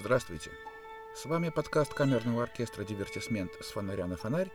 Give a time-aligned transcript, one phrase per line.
[0.00, 0.52] Здравствуйте!
[1.16, 4.48] С вами подкаст камерного оркестра «Дивертисмент» с фонаря на фонарь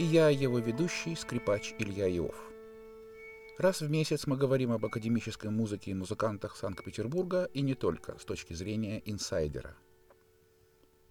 [0.00, 2.34] и я, его ведущий, скрипач Илья Иов.
[3.58, 8.24] Раз в месяц мы говорим об академической музыке и музыкантах Санкт-Петербурга и не только с
[8.24, 9.76] точки зрения инсайдера.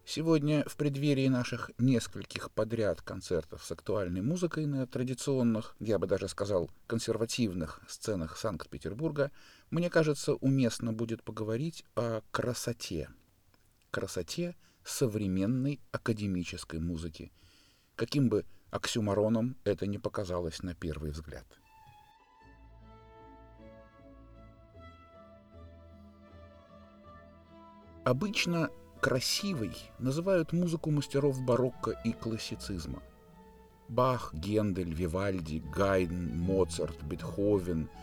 [0.03, 6.27] Сегодня, в преддверии наших нескольких подряд концертов с актуальной музыкой на традиционных, я бы даже
[6.27, 9.31] сказал, консервативных сценах Санкт-Петербурга,
[9.69, 13.07] мне кажется, уместно будет поговорить о красоте–
[13.91, 17.31] красоте современной академической музыки,
[17.95, 21.45] каким бы оксюмароном это не показалось на первый взгляд.
[28.03, 33.03] Обычно красивой называют музыку мастеров барокко и классицизма.
[33.87, 37.89] Бах, Гендель, Вивальди, Гайден, Моцарт, Бетховен–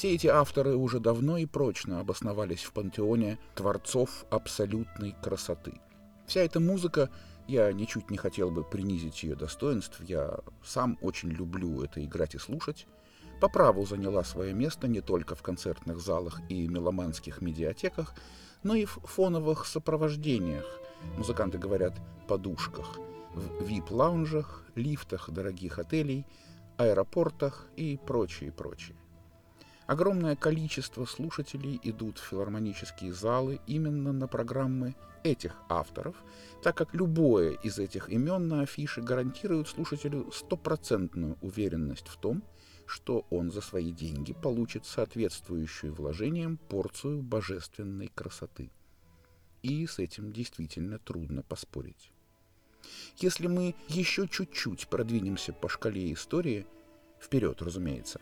[0.00, 5.74] все эти авторы уже давно и прочно обосновались в пантеоне творцов абсолютной красоты.
[6.26, 7.10] Вся эта музыка,
[7.46, 12.38] я ничуть не хотел бы принизить ее достоинств, я сам очень люблю это играть и
[12.38, 12.86] слушать,
[13.42, 18.14] по праву заняла свое место не только в концертных залах и меломанских медиатеках,
[18.62, 20.64] но и в фоновых сопровождениях,
[21.18, 21.92] музыканты говорят
[22.26, 22.96] «подушках»,
[23.34, 26.24] в вип-лаунжах, лифтах дорогих отелей,
[26.78, 28.96] аэропортах и прочее, прочее.
[29.90, 36.14] Огромное количество слушателей идут в филармонические залы именно на программы этих авторов,
[36.62, 42.44] так как любое из этих имен на афише гарантирует слушателю стопроцентную уверенность в том,
[42.86, 48.70] что он за свои деньги получит соответствующую вложениям порцию божественной красоты.
[49.64, 52.12] И с этим действительно трудно поспорить.
[53.16, 56.64] Если мы еще чуть-чуть продвинемся по шкале истории,
[57.20, 58.20] вперед, разумеется,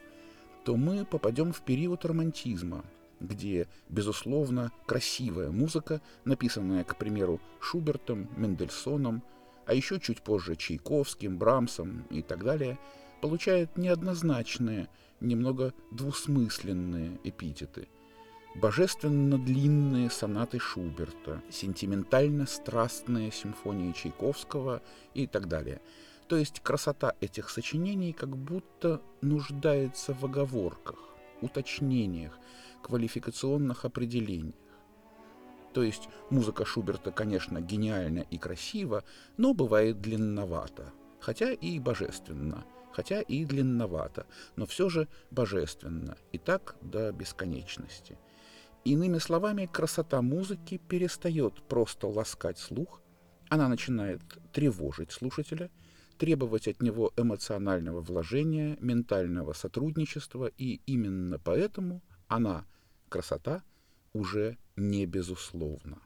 [0.68, 2.84] то мы попадем в период романтизма,
[3.20, 9.22] где, безусловно, красивая музыка, написанная, к примеру, Шубертом, Мендельсоном,
[9.64, 12.78] а еще чуть позже Чайковским, Брамсом и так далее,
[13.22, 14.90] получает неоднозначные,
[15.20, 17.88] немного двусмысленные эпитеты.
[18.54, 24.82] Божественно длинные сонаты Шуберта, сентиментально-страстные симфонии Чайковского
[25.14, 25.80] и так далее–
[26.28, 30.98] то есть красота этих сочинений как будто нуждается в оговорках,
[31.40, 32.38] уточнениях,
[32.82, 34.54] квалификационных определениях.
[35.72, 39.04] То есть музыка Шуберта, конечно, гениальна и красива,
[39.36, 46.76] но бывает длинновата, хотя и божественно, хотя и длинновато, но все же божественно, и так
[46.82, 48.18] до бесконечности.
[48.84, 53.00] Иными словами, красота музыки перестает просто ласкать слух,
[53.48, 54.20] она начинает
[54.52, 55.70] тревожить слушателя–
[56.18, 62.66] требовать от него эмоционального вложения, ментального сотрудничества, и именно поэтому она,
[63.08, 63.62] красота,
[64.12, 65.98] уже не безусловна.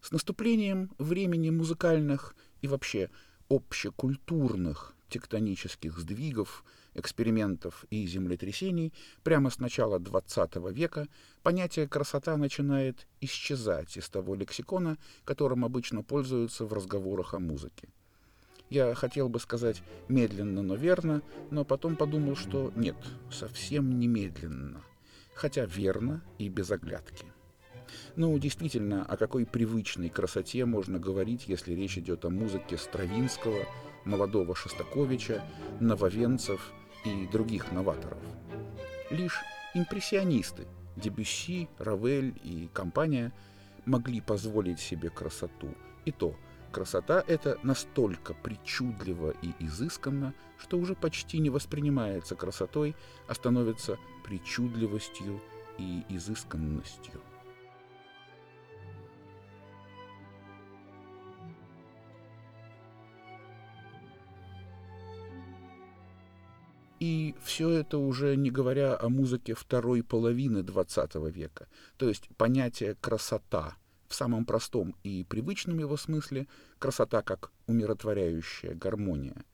[0.00, 3.08] С наступлением времени музыкальных и вообще
[3.48, 8.92] общекультурных тектонических сдвигов, экспериментов и землетрясений
[9.22, 11.08] прямо с начала XX века
[11.42, 17.88] понятие «красота» начинает исчезать из того лексикона, которым обычно пользуются в разговорах о музыке.
[18.70, 22.96] Я хотел бы сказать медленно, но верно, но потом подумал, что нет,
[23.30, 24.82] совсем не медленно,
[25.34, 27.26] хотя верно и без оглядки.
[28.16, 33.66] Ну, действительно, о какой привычной красоте можно говорить, если речь идет о музыке Стравинского,
[34.04, 35.44] молодого Шостаковича,
[35.80, 36.72] нововенцев
[37.04, 38.18] и других новаторов.
[39.10, 39.40] Лишь
[39.74, 40.66] импрессионисты,
[40.96, 43.32] Дебюсси, Равель и компания
[43.84, 45.74] могли позволить себе красоту,
[46.06, 46.34] и то–
[46.74, 52.96] Красота эта настолько причудлива и изысканна, что уже почти не воспринимается красотой,
[53.28, 55.40] а становится причудливостью
[55.78, 57.20] и изысканностью.
[66.98, 71.68] И все это уже не говоря о музыке второй половины XX века,
[71.98, 73.76] то есть понятие «красота»
[74.08, 76.46] В самом простом и привычном его смысле
[76.78, 79.44] красота как умиротворяющая гармония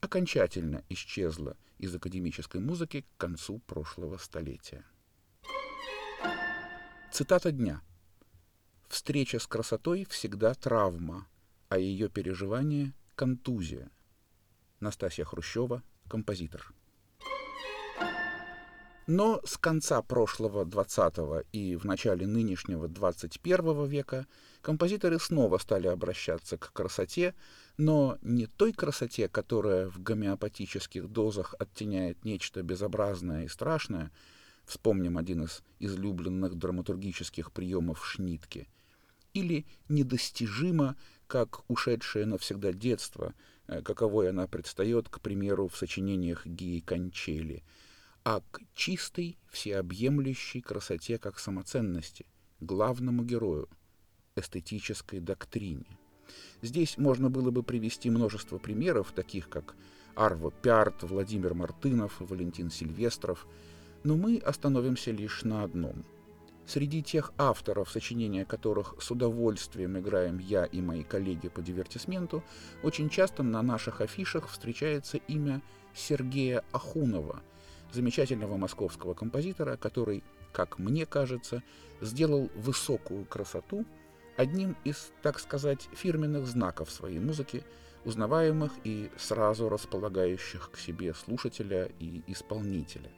[0.00, 4.84] окончательно исчезла из академической музыки к концу прошлого столетия.
[7.12, 7.82] Цитата дня.
[8.88, 11.26] «Встреча с красотой всегда травма,
[11.68, 13.90] а ее переживание– контузия».
[14.80, 16.72] Настасья Хрущева, композитор.
[19.12, 24.28] Но с конца прошлого 20 и в начале нынешнего 21 века
[24.62, 27.34] композиторы снова стали обращаться к красоте,
[27.76, 34.12] но не той красоте, которая в гомеопатических дозах оттеняет нечто безобразное и страшное,
[34.64, 38.68] вспомним один из излюбленных драматургических приемов Шнитке–
[39.32, 40.96] или недостижима,
[41.26, 43.34] как ушедшее навсегда детство,
[43.68, 47.62] э, каковой она предстает, к примеру, в сочинениях Гии Кончели,
[48.30, 52.26] а к чистой, всеобъемлющей красоте как самоценности,
[52.60, 53.68] главному герою,
[54.36, 55.98] эстетической доктрине.
[56.62, 59.74] Здесь можно было бы привести множество примеров, таких как
[60.14, 63.48] Арво Пярт, Владимир Мартынов, Валентин Сильвестров,
[64.04, 66.04] но мы остановимся лишь на одном.
[66.66, 72.44] Среди тех авторов, сочинения которых с удовольствием играем я и мои коллеги по дивертисменту,
[72.84, 75.62] очень часто на наших афишах встречается имя
[75.96, 77.42] Сергея Ахунова,
[77.92, 80.22] замечательного московского композитора, который,
[80.52, 81.62] как мне кажется,
[82.00, 83.84] сделал высокую красоту
[84.36, 87.64] одним из, так сказать, фирменных знаков своей музыки–
[88.04, 93.10] узнаваемых и сразу располагающих к себе слушателя и исполнителя.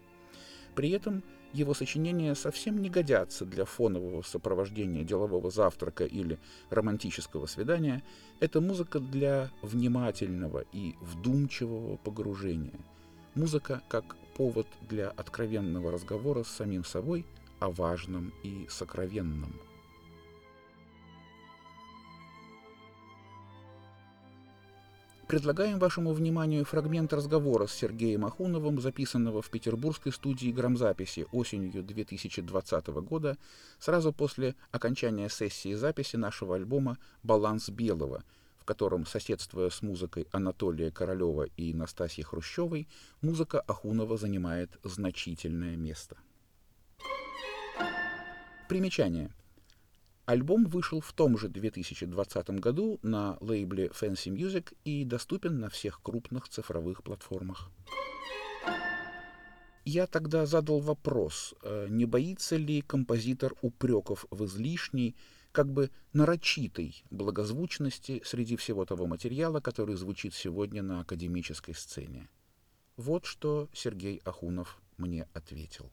[0.75, 1.23] При этом
[1.53, 6.39] его сочинения совсем не годятся для фонового сопровождения делового завтрака или
[6.71, 8.03] романтического свидания.
[8.41, 12.81] Это музыка для внимательного и вдумчивого погружения.
[13.35, 17.25] Музыка как повод для откровенного разговора с самим собой
[17.61, 19.55] о важном и сокровенном.
[25.33, 32.87] Предлагаем вашему вниманию фрагмент разговора с Сергеем Ахуновым, записанного в петербургской студии грамзаписи осенью 2020
[32.89, 33.39] года,
[33.79, 38.25] сразу после окончания сессии записи нашего альбома «Баланс белого»,
[38.63, 42.89] в котором, соседствуя с музыкой Анатолия Королева и Настасьи Хрущевой,
[43.21, 46.17] музыка Ахунова занимает значительное место.
[48.69, 49.31] Примечание–
[50.25, 56.01] Альбом вышел в том же 2020 году на лейбле Fancy Music и доступен на всех
[56.01, 57.71] крупных цифровых платформах.
[59.85, 65.17] Я тогда задал вопрос, э, не боится ли композитор упреков в излишней,
[65.53, 72.29] как бы нарочитой благозвучности среди всего того материала, который звучит сегодня на академической сцене.
[72.97, 75.91] Вот что Сергей Ахунов мне ответил.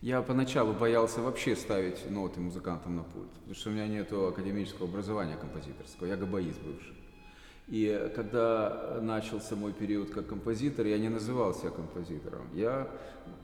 [0.00, 4.88] я поначалу боялся вообще ставить ноты музыкантам на пульт, потому что у меня нет академического
[4.88, 6.97] образования композиторского, я габаист бывший.
[7.68, 12.46] И когда начался мой период как композитор, я не называл себя композитором.
[12.54, 12.88] Я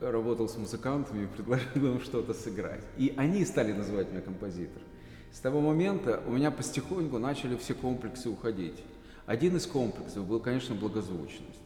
[0.00, 2.82] работал с музыкантами и предложил им что-то сыграть.
[2.97, 4.88] И они стали называть меня композитором.
[5.31, 8.82] С того момента у меня потихоньку начали все комплексы уходить.
[9.26, 11.61] Один из комплексов был, конечно, благозвучность.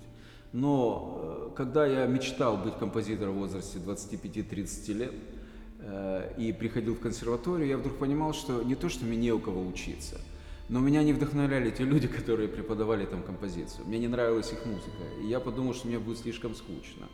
[0.52, 5.12] Но э, когда я мечтал быть композитором в возрасте 25-30 лет
[5.81, 9.38] э, и приходил в консерваторию, я вдруг понимал, что не то, что мне не у
[9.38, 10.19] кого учиться,
[10.68, 13.86] но меня не вдохновляли те люди, которые преподавали там композицию.
[13.86, 17.06] Мне не нравилась их музыка, и я подумал, что мне будет слишком скучно.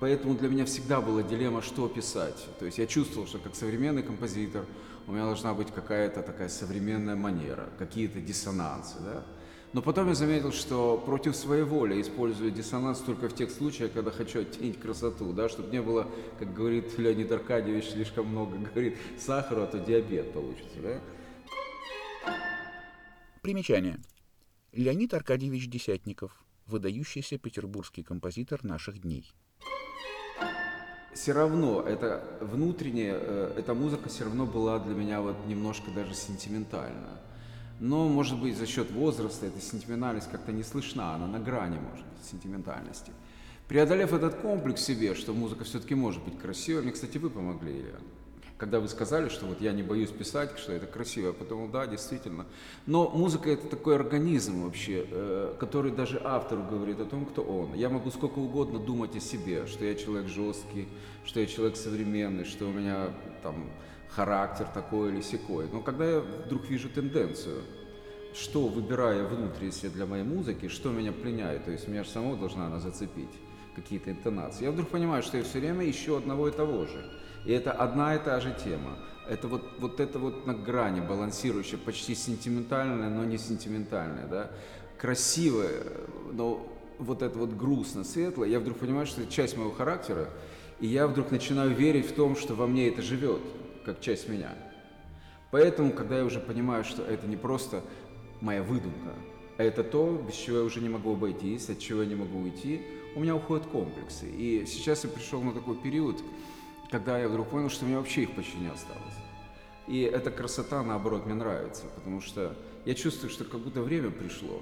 [0.00, 2.46] Поэтому для меня всегда была дилемма, что писать.
[2.58, 4.64] То есть я чувствовал, что как современный композитор
[5.06, 8.96] у меня должна быть какая-то такая современная манера, какие-то диссонансы.
[9.00, 9.24] Да?
[9.72, 14.10] Но потом я заметил, что против своей воли использую диссонанс только в тех случаях, когда
[14.10, 16.06] хочу оттенить красоту, да, чтобы не было,
[16.38, 20.78] как говорит Леонид Аркадьевич, слишком много говорит сахара, а то диабет получится.
[20.82, 21.00] Да?
[23.48, 23.98] Примечание.
[24.72, 29.32] Леонид Аркадьевич Десятников, выдающийся петербургский композитор наших дней.
[31.14, 36.14] Все равно это внутренняя, э, эта музыка все равно была для меня вот немножко даже
[36.14, 37.22] сентиментальная.
[37.80, 42.04] Но, может быть, за счет возраста эта сентиментальность как-то не слышна, она на грани, может
[42.04, 43.12] быть, сентиментальности.
[43.66, 47.98] Преодолев этот комплекс себе, что музыка все-таки может быть красивой, мне, кстати, вы помогли, Илья.
[48.58, 51.86] Когда вы сказали, что вот я не боюсь писать, что это красиво, я подумал, да,
[51.86, 52.44] действительно.
[52.86, 57.74] Но музыка это такой организм вообще, э, который даже автору говорит о том, кто он.
[57.74, 60.88] Я могу сколько угодно думать о себе, что я человек жесткий,
[61.24, 63.10] что я человек современный, что у меня
[63.44, 63.70] там
[64.10, 65.66] характер такой или секой.
[65.72, 67.62] Но когда я вдруг вижу тенденцию,
[68.34, 72.36] что выбирая внутри себя для моей музыки, что меня пленяет, то есть меня же самого
[72.36, 73.30] должна она зацепить,
[73.76, 74.64] какие-то интонации.
[74.64, 77.04] Я вдруг понимаю, что я все время ищу одного и того же.
[77.48, 78.98] И это одна и та же тема.
[79.26, 84.50] Это вот, вот это вот на грани, балансирующая, почти сентиментальная, но не сентиментальная, да,
[84.98, 85.82] красивая,
[86.30, 90.28] но вот это вот грустно, светлое, я вдруг понимаю, что это часть моего характера,
[90.78, 93.40] и я вдруг начинаю верить в том, что во мне это живет
[93.82, 94.50] как часть меня.
[95.50, 97.82] Поэтому, когда я уже понимаю, что это не просто
[98.42, 99.14] моя выдумка,
[99.56, 102.40] а это то, без чего я уже не могу обойтись, от чего я не могу
[102.40, 102.82] уйти,
[103.16, 104.26] у меня уходят комплексы.
[104.26, 106.22] И сейчас я пришел на такой период,
[106.90, 109.02] когда я вдруг понял, что у меня вообще их почти не осталось.
[109.86, 112.54] И эта красота, наоборот, мне нравится, потому что
[112.84, 114.60] я чувствую, что как будто время пришло,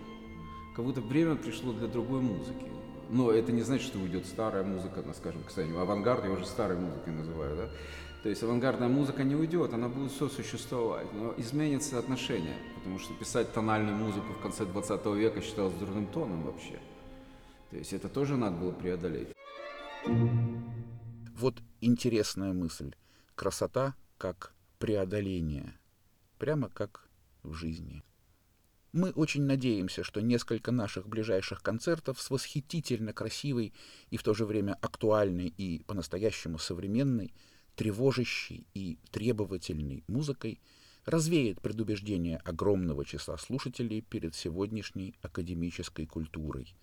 [0.74, 2.66] как будто время пришло для другой музыки.
[3.10, 6.76] Но это не значит, что уйдет старая музыка, ну, скажем, кстати, авангард я уже старой
[6.76, 7.68] музыкой называю, да?
[8.22, 13.52] То есть авангардная музыка не уйдет, она будет сосуществовать, но изменится отношение, потому что писать
[13.52, 16.80] тональную музыку в конце 20 века считалось дурным тоном вообще.
[17.70, 19.28] То есть это тоже надо было преодолеть.
[21.38, 22.94] Вот интересная мысль.
[23.34, 25.78] Красота как преодоление.
[26.38, 27.10] Прямо как
[27.42, 28.02] в жизни.
[28.92, 33.74] Мы очень надеемся, что несколько наших ближайших концертов с восхитительно красивой
[34.08, 37.34] и в то же время актуальной и по-настоящему современной,
[37.74, 40.58] тревожащей и требовательной музыкой
[41.04, 46.74] развеет предубеждение огромного числа слушателей перед сегодняшней академической культурой.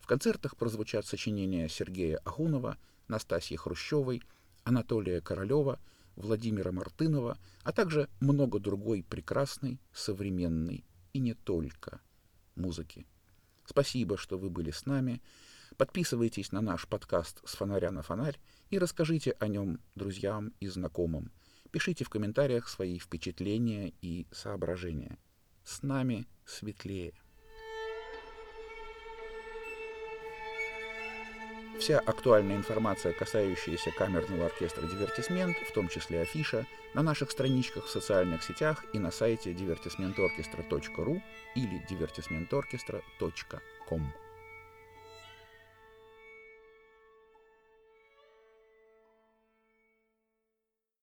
[0.00, 2.76] В концертах прозвучат сочинения Сергея Ахунова,
[3.08, 4.22] Настасьи Хрущевой,
[4.64, 5.78] Анатолия Королева,
[6.16, 12.00] Владимира Мартынова, а также много другой прекрасной, современной и не только
[12.54, 13.06] музыки.
[13.66, 15.22] Спасибо, что вы были с нами.
[15.76, 18.38] Подписывайтесь на наш подкаст «С фонаря на фонарь»
[18.70, 21.32] и расскажите о нем друзьям и знакомым.
[21.70, 25.18] Пишите в комментариях свои впечатления и соображения.
[25.64, 27.14] С нами светлее.
[31.78, 36.64] Вся актуальная информация, касающаяся камерного оркестра «Дивертисмент», в том числе афиша,
[36.94, 41.20] на наших страничках в социальных сетях и на сайте divertismentorchestra.ru
[41.56, 44.23] или divertismentorchestra.com.